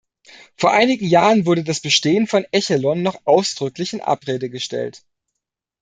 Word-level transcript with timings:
Vor 0.57 0.71
einigen 0.71 1.05
Jahren 1.05 1.45
wurde 1.45 1.63
das 1.63 1.79
Bestehen 1.79 2.25
von 2.25 2.43
Echelon 2.51 3.03
noch 3.03 3.21
ausdrücklich 3.25 3.93
in 3.93 4.01
Abrede 4.01 4.49
gestellt. 4.49 5.03